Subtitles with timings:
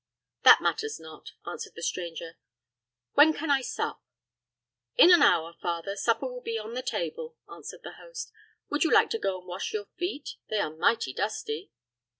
[0.41, 2.39] "That matters not," answered the stranger;
[3.13, 4.01] "when can I sup?"
[4.95, 8.31] "In an hour, father, supper will be on the table." answered the host.
[8.71, 11.71] "Would you like to go and wash your feet; they are mighty dusty?"